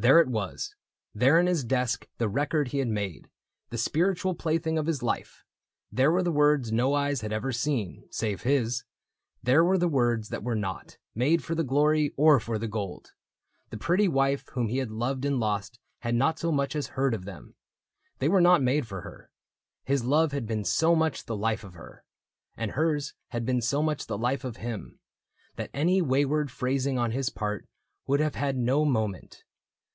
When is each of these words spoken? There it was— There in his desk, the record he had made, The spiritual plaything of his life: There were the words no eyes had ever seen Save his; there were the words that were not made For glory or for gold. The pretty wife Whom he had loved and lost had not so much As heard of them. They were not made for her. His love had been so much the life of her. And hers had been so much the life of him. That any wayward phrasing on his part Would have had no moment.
There 0.00 0.20
it 0.20 0.28
was— 0.28 0.76
There 1.16 1.40
in 1.40 1.48
his 1.48 1.64
desk, 1.64 2.06
the 2.18 2.28
record 2.28 2.68
he 2.68 2.78
had 2.78 2.86
made, 2.86 3.28
The 3.70 3.78
spiritual 3.78 4.36
plaything 4.36 4.78
of 4.78 4.86
his 4.86 5.02
life: 5.02 5.42
There 5.90 6.12
were 6.12 6.22
the 6.22 6.30
words 6.30 6.70
no 6.70 6.94
eyes 6.94 7.22
had 7.22 7.32
ever 7.32 7.50
seen 7.50 8.04
Save 8.12 8.42
his; 8.42 8.84
there 9.42 9.64
were 9.64 9.76
the 9.76 9.88
words 9.88 10.28
that 10.28 10.44
were 10.44 10.54
not 10.54 10.98
made 11.16 11.42
For 11.42 11.56
glory 11.60 12.12
or 12.16 12.38
for 12.38 12.56
gold. 12.64 13.10
The 13.70 13.76
pretty 13.76 14.06
wife 14.06 14.46
Whom 14.52 14.68
he 14.68 14.76
had 14.78 14.92
loved 14.92 15.24
and 15.24 15.40
lost 15.40 15.80
had 16.02 16.14
not 16.14 16.38
so 16.38 16.52
much 16.52 16.76
As 16.76 16.90
heard 16.94 17.12
of 17.12 17.24
them. 17.24 17.56
They 18.20 18.28
were 18.28 18.40
not 18.40 18.62
made 18.62 18.86
for 18.86 19.00
her. 19.00 19.32
His 19.84 20.04
love 20.04 20.30
had 20.30 20.46
been 20.46 20.62
so 20.64 20.94
much 20.94 21.24
the 21.26 21.36
life 21.36 21.64
of 21.64 21.74
her. 21.74 22.04
And 22.56 22.70
hers 22.70 23.14
had 23.30 23.44
been 23.44 23.60
so 23.60 23.82
much 23.82 24.06
the 24.06 24.16
life 24.16 24.44
of 24.44 24.58
him. 24.58 25.00
That 25.56 25.70
any 25.74 26.00
wayward 26.00 26.52
phrasing 26.52 27.00
on 27.00 27.10
his 27.10 27.30
part 27.30 27.68
Would 28.06 28.20
have 28.20 28.36
had 28.36 28.56
no 28.56 28.84
moment. 28.84 29.42